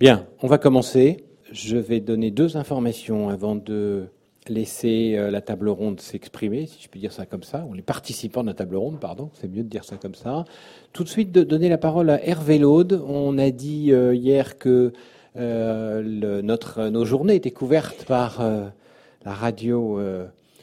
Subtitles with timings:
[0.00, 1.26] Bien, on va commencer.
[1.52, 4.06] Je vais donner deux informations avant de
[4.48, 7.82] laisser euh, la table ronde s'exprimer, si je puis dire ça comme ça, ou les
[7.82, 10.46] participants de la table ronde, pardon, c'est mieux de dire ça comme ça.
[10.94, 13.04] Tout de suite, de donner la parole à Hervé Laude.
[13.06, 14.94] On a dit euh, hier que
[15.36, 20.00] euh, notre, nos journées étaient couvertes par la radio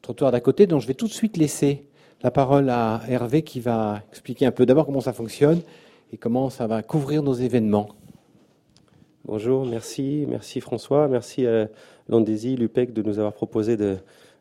[0.00, 1.84] Trottoir d'à côté, donc je vais tout de suite laisser
[2.22, 5.60] la parole à Hervé qui va expliquer un peu d'abord comment ça fonctionne
[6.14, 7.90] et comment ça va couvrir nos événements.
[9.30, 11.68] Bonjour, merci, merci François, merci à
[12.08, 13.76] Landési, l'UPEC de nous avoir proposé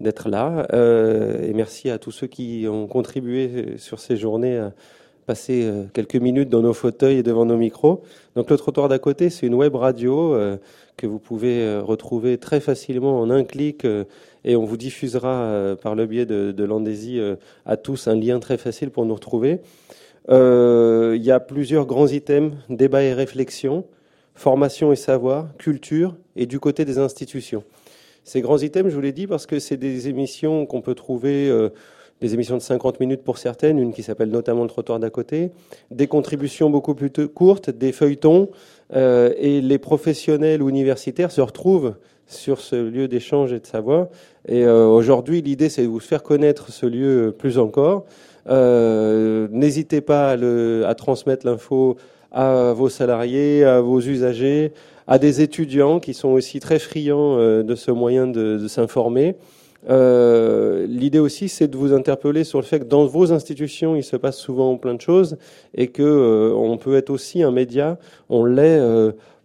[0.00, 4.72] d'être là, euh, et merci à tous ceux qui ont contribué sur ces journées à
[5.24, 8.02] passer euh, quelques minutes dans nos fauteuils et devant nos micros.
[8.34, 10.56] Donc le trottoir d'à côté, c'est une web radio euh,
[10.96, 13.86] que vous pouvez retrouver très facilement en un clic,
[14.44, 17.20] et on vous diffusera par le biais de, de Landési
[17.66, 19.60] à tous un lien très facile pour nous retrouver.
[20.28, 23.84] Il y a plusieurs grands items, débats et réflexions
[24.34, 27.64] formation et savoir, culture, et du côté des institutions.
[28.24, 31.48] Ces grands items, je vous l'ai dit, parce que c'est des émissions qu'on peut trouver,
[31.48, 31.70] euh,
[32.20, 35.50] des émissions de 50 minutes pour certaines, une qui s'appelle notamment le trottoir d'à côté,
[35.90, 38.48] des contributions beaucoup plus courtes, des feuilletons,
[38.94, 41.94] euh, et les professionnels ou universitaires se retrouvent
[42.28, 44.06] sur ce lieu d'échange et de savoir.
[44.46, 48.04] Et euh, aujourd'hui, l'idée, c'est de vous faire connaître ce lieu plus encore.
[48.48, 51.96] N'hésitez pas à, transmettre l'info
[52.32, 54.72] à vos salariés, à vos usagers,
[55.06, 59.34] à des étudiants qui sont aussi très friands euh, de ce moyen de, s'informer.
[59.90, 64.04] Euh, L'idée aussi, c'est de vous interpeller sur le fait que dans vos institutions, il
[64.04, 65.36] se passe souvent plein de choses
[65.74, 67.98] et que euh, on peut être aussi un média.
[68.28, 68.80] On l'est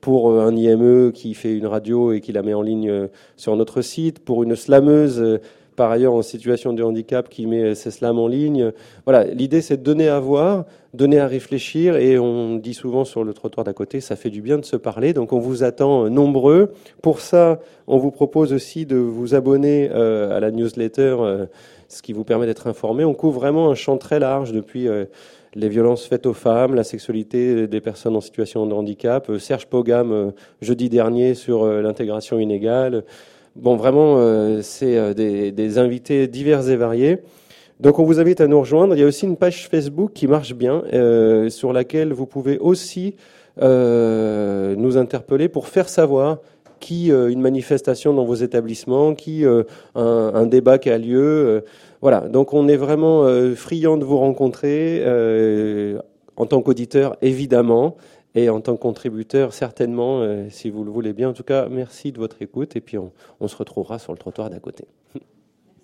[0.00, 3.82] pour un IME qui fait une radio et qui la met en ligne sur notre
[3.82, 5.40] site, pour une slameuse
[5.76, 8.72] par ailleurs en situation de handicap qui met ses slams en ligne.
[9.04, 13.22] Voilà, l'idée c'est de donner à voir, donner à réfléchir et on dit souvent sur
[13.22, 15.12] le trottoir d'à côté, ça fait du bien de se parler.
[15.12, 16.72] Donc on vous attend nombreux.
[17.02, 21.46] Pour ça, on vous propose aussi de vous abonner euh, à la newsletter, euh,
[21.88, 23.04] ce qui vous permet d'être informé.
[23.04, 25.04] On couvre vraiment un champ très large depuis euh,
[25.54, 29.30] les violences faites aux femmes, la sexualité des personnes en situation de handicap.
[29.38, 33.04] Serge Pogam, jeudi dernier, sur l'intégration inégale.
[33.56, 37.18] Bon, vraiment, euh, c'est euh, des, invités divers et variés.
[37.80, 38.94] Donc, on vous invite à nous rejoindre.
[38.94, 42.58] Il y a aussi une page Facebook qui marche bien, euh, sur laquelle vous pouvez
[42.58, 43.16] aussi
[43.58, 46.40] nous interpeller pour faire savoir
[46.78, 49.44] qui une manifestation dans vos établissements, qui
[49.94, 51.64] un, débat qui a lieu.
[52.02, 52.20] voilà.
[52.20, 55.02] Donc, on est vraiment friand de vous rencontrer
[56.36, 57.96] en tant qu'auditeur, évidemment
[58.36, 61.30] et en tant que contributeur, certainement, euh, si vous le voulez bien.
[61.30, 63.10] En tout cas, merci de votre écoute et puis on,
[63.40, 64.84] on se retrouvera sur le trottoir d'à côté.